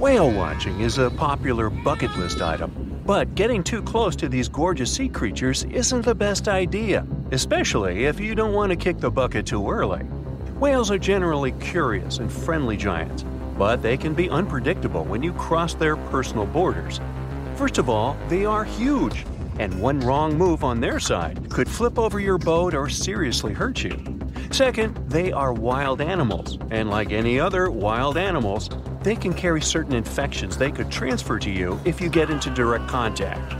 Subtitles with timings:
[0.00, 4.90] Whale watching is a popular bucket list item, but getting too close to these gorgeous
[4.90, 9.44] sea creatures isn't the best idea, especially if you don't want to kick the bucket
[9.44, 10.00] too early.
[10.58, 13.26] Whales are generally curious and friendly giants,
[13.58, 16.98] but they can be unpredictable when you cross their personal borders.
[17.56, 19.26] First of all, they are huge,
[19.58, 23.84] and one wrong move on their side could flip over your boat or seriously hurt
[23.84, 24.02] you.
[24.50, 28.70] Second, they are wild animals, and like any other wild animals,
[29.02, 32.86] they can carry certain infections they could transfer to you if you get into direct
[32.86, 33.56] contact.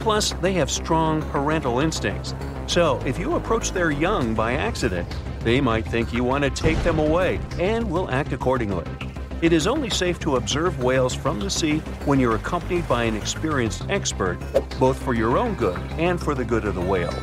[0.00, 2.34] Plus, they have strong parental instincts,
[2.66, 5.08] so if you approach their young by accident,
[5.40, 8.84] they might think you want to take them away and will act accordingly.
[9.42, 13.16] It is only safe to observe whales from the sea when you're accompanied by an
[13.16, 14.38] experienced expert,
[14.78, 17.14] both for your own good and for the good of the whale.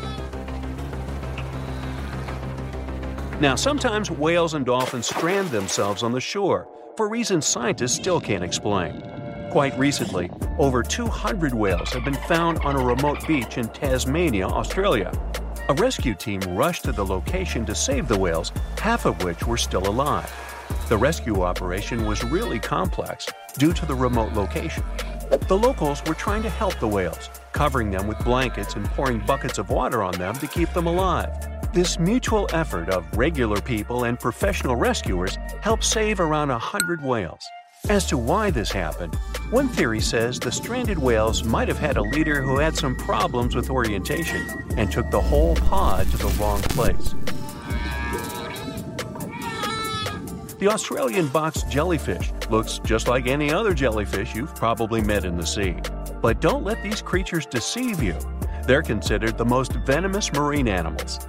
[3.40, 8.44] Now, sometimes whales and dolphins strand themselves on the shore for reasons scientists still can't
[8.44, 9.04] explain.
[9.52, 15.12] Quite recently, over 200 whales have been found on a remote beach in Tasmania, Australia.
[15.70, 19.58] A rescue team rushed to the location to save the whales, half of which were
[19.58, 20.34] still alive.
[20.90, 23.28] The rescue operation was really complex
[23.60, 24.84] due to the remote location.
[25.30, 29.60] The locals were trying to help the whales, covering them with blankets and pouring buckets
[29.60, 31.57] of water on them to keep them alive.
[31.78, 37.48] This mutual effort of regular people and professional rescuers helped save around 100 whales.
[37.88, 39.14] As to why this happened,
[39.52, 43.56] one theory says the stranded whales might have had a leader who had some problems
[43.56, 47.14] with orientation and took the whole pod to the wrong place.
[50.58, 55.46] The Australian box jellyfish looks just like any other jellyfish you've probably met in the
[55.46, 55.76] sea.
[56.24, 58.16] But don't let these creatures deceive you.
[58.64, 61.20] They're considered the most venomous marine animals.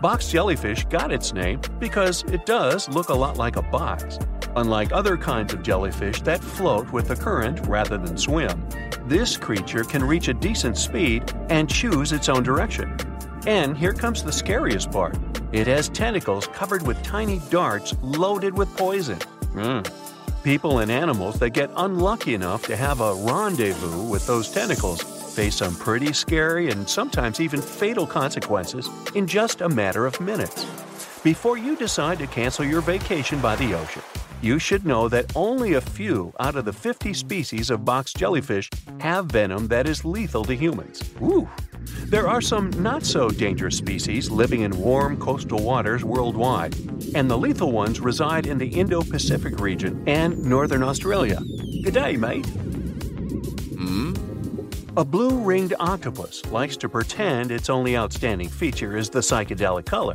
[0.00, 4.18] Box jellyfish got its name because it does look a lot like a box.
[4.54, 8.68] Unlike other kinds of jellyfish that float with the current rather than swim,
[9.06, 12.94] this creature can reach a decent speed and choose its own direction.
[13.46, 15.16] And here comes the scariest part
[15.52, 19.18] it has tentacles covered with tiny darts loaded with poison.
[19.54, 19.90] Mm.
[20.42, 25.56] People and animals that get unlucky enough to have a rendezvous with those tentacles face
[25.56, 30.64] some pretty scary and sometimes even fatal consequences in just a matter of minutes.
[31.22, 34.00] Before you decide to cancel your vacation by the ocean,
[34.40, 38.70] you should know that only a few out of the 50 species of box jellyfish
[38.98, 41.02] have venom that is lethal to humans.
[41.20, 41.46] Ooh.
[42.06, 46.74] There are some not so dangerous species living in warm coastal waters worldwide,
[47.14, 51.42] and the lethal ones reside in the Indo Pacific region and northern Australia.
[51.82, 52.46] Good day, mate.
[54.98, 60.14] A blue ringed octopus likes to pretend its only outstanding feature is the psychedelic color,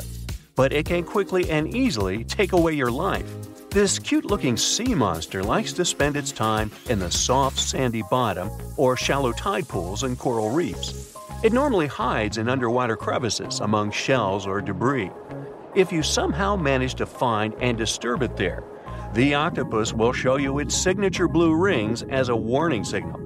[0.56, 3.32] but it can quickly and easily take away your life.
[3.70, 8.50] This cute looking sea monster likes to spend its time in the soft sandy bottom
[8.76, 11.16] or shallow tide pools and coral reefs.
[11.44, 15.12] It normally hides in underwater crevices among shells or debris.
[15.76, 18.64] If you somehow manage to find and disturb it there,
[19.14, 23.22] the octopus will show you its signature blue rings as a warning signal.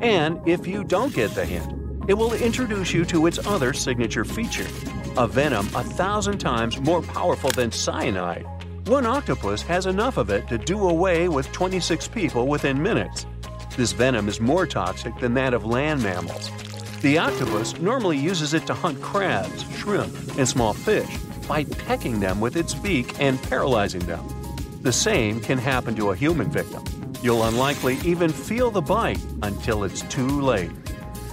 [0.00, 1.72] And if you don't get the hint,
[2.08, 4.66] it will introduce you to its other signature feature
[5.16, 8.46] a venom a thousand times more powerful than cyanide.
[8.86, 13.26] One octopus has enough of it to do away with 26 people within minutes.
[13.76, 16.50] This venom is more toxic than that of land mammals.
[17.02, 21.18] The octopus normally uses it to hunt crabs, shrimp, and small fish
[21.48, 24.24] by pecking them with its beak and paralyzing them.
[24.82, 26.82] The same can happen to a human victim.
[27.22, 30.70] You'll unlikely even feel the bite until it's too late.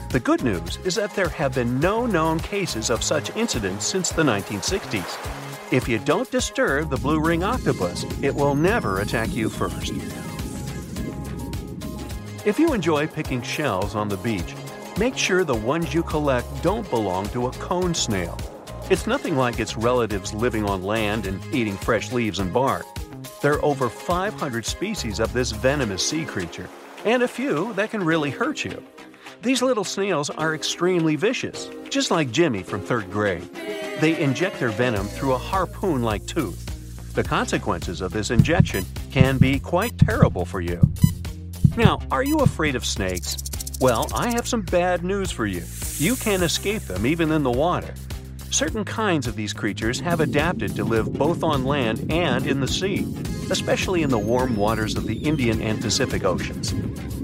[0.10, 4.10] The good news is that there have been no known cases of such incidents since
[4.12, 5.74] the 1960s.
[5.74, 9.94] If you don't disturb the blue ring octopus, it will never attack you first.
[12.46, 14.54] If you enjoy picking shells on the beach,
[14.98, 18.36] Make sure the ones you collect don't belong to a cone snail.
[18.90, 22.84] It's nothing like its relatives living on land and eating fresh leaves and bark.
[23.42, 26.68] There are over 500 species of this venomous sea creature,
[27.06, 28.84] and a few that can really hurt you.
[29.44, 33.48] These little snails are extremely vicious, just like Jimmy from third grade.
[34.02, 37.14] They inject their venom through a harpoon like tooth.
[37.14, 40.82] The consequences of this injection can be quite terrible for you.
[41.76, 43.38] Now, are you afraid of snakes?
[43.80, 45.64] Well, I have some bad news for you.
[45.98, 47.94] You can't escape them even in the water.
[48.50, 52.68] Certain kinds of these creatures have adapted to live both on land and in the
[52.68, 53.06] sea,
[53.52, 56.74] especially in the warm waters of the Indian and Pacific Oceans.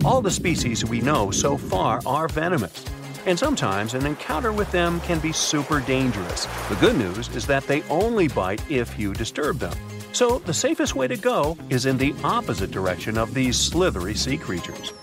[0.05, 2.85] All the species we know so far are venomous.
[3.25, 6.45] And sometimes an encounter with them can be super dangerous.
[6.67, 9.73] The good news is that they only bite if you disturb them.
[10.11, 14.37] So the safest way to go is in the opposite direction of these slithery sea
[14.37, 14.93] creatures.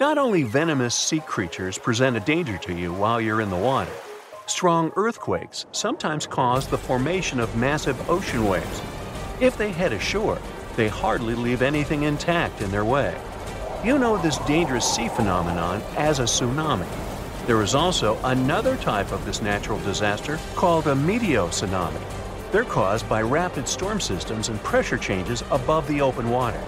[0.00, 3.92] Not only venomous sea creatures present a danger to you while you're in the water,
[4.46, 8.82] strong earthquakes sometimes cause the formation of massive ocean waves.
[9.40, 10.38] If they head ashore,
[10.76, 13.16] they hardly leave anything intact in their way.
[13.84, 16.88] You know this dangerous sea phenomenon as a tsunami.
[17.46, 22.00] There is also another type of this natural disaster called a meteotsunami.
[22.50, 26.62] They're caused by rapid storm systems and pressure changes above the open water.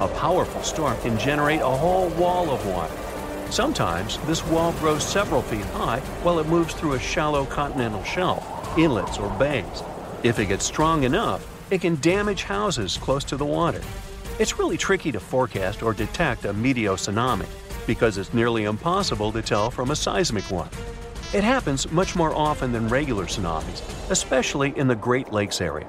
[0.00, 3.07] A powerful storm can generate a whole wall of water.
[3.50, 8.46] Sometimes this wall grows several feet high while it moves through a shallow continental shelf,
[8.78, 9.82] inlets, or bays.
[10.22, 13.80] If it gets strong enough, it can damage houses close to the water.
[14.38, 17.46] It's really tricky to forecast or detect a meteotsunami
[17.86, 20.68] because it's nearly impossible to tell from a seismic one.
[21.32, 25.86] It happens much more often than regular tsunamis, especially in the Great Lakes area.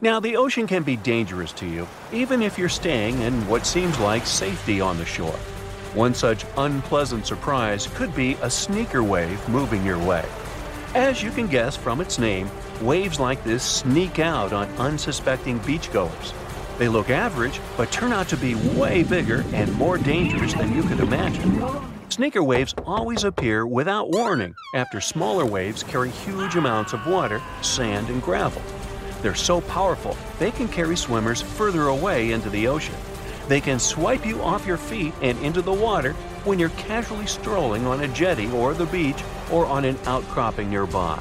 [0.00, 3.98] Now, the ocean can be dangerous to you, even if you're staying in what seems
[3.98, 5.38] like safety on the shore.
[5.94, 10.24] One such unpleasant surprise could be a sneaker wave moving your way.
[10.94, 12.48] As you can guess from its name,
[12.80, 16.32] waves like this sneak out on unsuspecting beachgoers.
[16.78, 20.84] They look average, but turn out to be way bigger and more dangerous than you
[20.84, 21.60] could imagine.
[22.08, 28.10] Sneaker waves always appear without warning after smaller waves carry huge amounts of water, sand,
[28.10, 28.62] and gravel.
[29.22, 32.94] They're so powerful, they can carry swimmers further away into the ocean.
[33.50, 36.12] They can swipe you off your feet and into the water
[36.44, 41.20] when you're casually strolling on a jetty or the beach or on an outcropping nearby.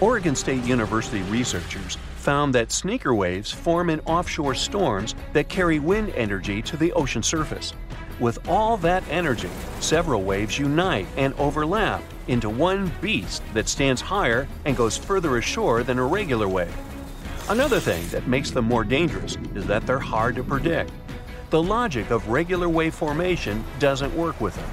[0.00, 6.10] Oregon State University researchers found that sneaker waves form in offshore storms that carry wind
[6.10, 7.72] energy to the ocean surface.
[8.20, 9.50] With all that energy,
[9.80, 15.82] several waves unite and overlap into one beast that stands higher and goes further ashore
[15.82, 16.72] than a regular wave.
[17.48, 20.92] Another thing that makes them more dangerous is that they're hard to predict.
[21.50, 24.70] The logic of regular wave formation doesn't work with them.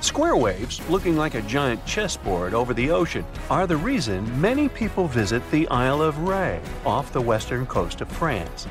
[0.00, 5.08] Square waves, looking like a giant chessboard over the ocean, are the reason many people
[5.08, 8.68] visit the Isle of Ré off the western coast of France.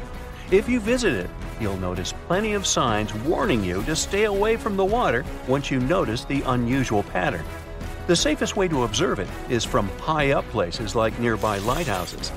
[0.49, 1.29] If you visit it,
[1.59, 5.81] you'll notice plenty of signs warning you to stay away from the water once you
[5.81, 7.43] notice the unusual pattern.
[8.07, 12.31] The safest way to observe it is from high up places like nearby lighthouses.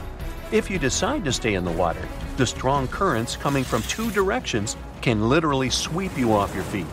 [0.53, 2.07] If you decide to stay in the water,
[2.37, 6.87] the strong currents coming from two directions can literally sweep you off your feet.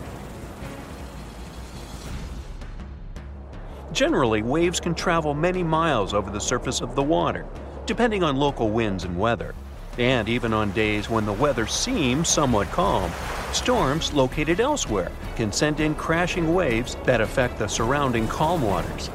[3.92, 7.44] Generally, waves can travel many miles over the surface of the water,
[7.84, 9.54] depending on local winds and weather.
[9.98, 13.12] And even on days when the weather seems somewhat calm,
[13.52, 19.10] storms located elsewhere can send in crashing waves that affect the surrounding calm waters.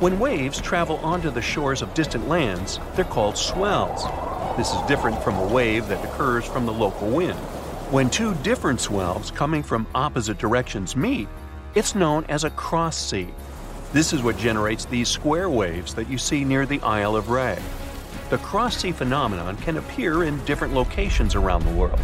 [0.00, 4.06] When waves travel onto the shores of distant lands, they're called swells.
[4.56, 7.38] This is different from a wave that occurs from the local wind.
[7.90, 11.28] When two different swells coming from opposite directions meet,
[11.74, 13.28] it's known as a cross sea.
[13.92, 17.60] This is what generates these square waves that you see near the Isle of Ré.
[18.30, 22.00] The cross sea phenomenon can appear in different locations around the world.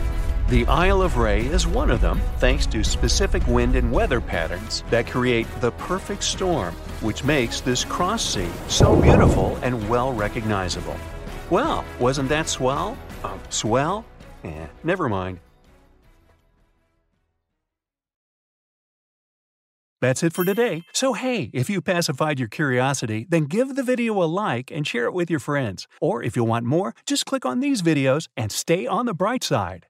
[0.48, 4.84] The Isle of Ré is one of them, thanks to specific wind and weather patterns
[4.90, 10.96] that create the perfect storm, which makes this cross sea so beautiful and well recognizable.
[11.50, 12.96] Well, wasn't that swell?
[13.24, 14.04] Uh, swell?
[14.44, 15.40] Eh, never mind.
[20.00, 20.84] That's it for today.
[20.92, 25.06] So, hey, if you pacified your curiosity, then give the video a like and share
[25.06, 25.88] it with your friends.
[26.00, 29.42] Or if you want more, just click on these videos and stay on the bright
[29.42, 29.86] side.